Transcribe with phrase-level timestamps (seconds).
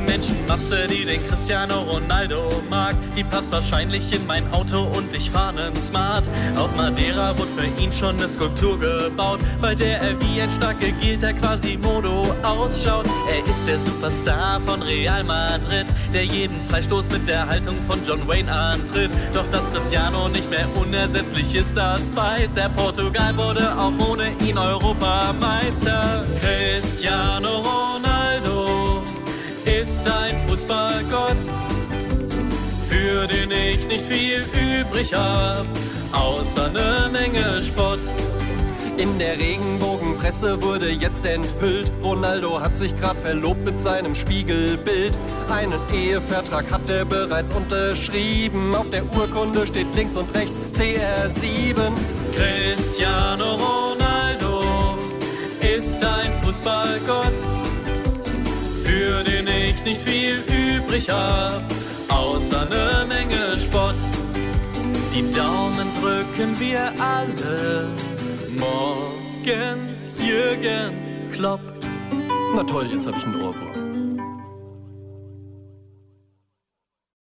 [0.00, 5.54] Menschenmasse, die den Cristiano Ronaldo mag, die passt wahrscheinlich in mein Auto und ich fahre
[5.54, 6.24] nen Smart.
[6.56, 10.80] Auf Madeira wurde für ihn schon eine Skulptur gebaut, weil der er wie ein stark
[10.80, 13.06] gegelter Quasimodo ausschaut.
[13.28, 18.26] Er ist der Superstar von Real Madrid, der jeden Freistoß mit der Haltung von John
[18.28, 19.10] Wayne antritt.
[19.34, 22.68] Doch dass Cristiano nicht mehr unersetzlich ist, das weiß er.
[22.70, 26.24] Portugal wurde auch ohne ihn Europameister.
[26.40, 26.61] Cristiano
[29.80, 31.36] ist ein Fußballgott,
[32.88, 34.44] für den ich nicht viel
[34.80, 35.66] übrig hab,
[36.12, 38.00] außer ne Menge Spott.
[38.98, 45.18] In der Regenbogenpresse wurde jetzt enthüllt, Ronaldo hat sich grad verlobt mit seinem Spiegelbild.
[45.50, 48.74] Einen Ehevertrag hat er bereits unterschrieben.
[48.74, 51.74] Auf der Urkunde steht links und rechts CR7.
[52.34, 54.98] Cristiano Ronaldo
[55.76, 57.32] ist ein Fußballgott,
[58.84, 61.62] für den ich nicht viel übrig hab,
[62.08, 63.94] außer ne Menge Spott.
[65.14, 67.88] Die Daumen drücken wir alle.
[68.58, 71.60] Morgen Jürgen Klopp.
[72.54, 73.81] Na toll, jetzt habe ich einen Ohrwurm.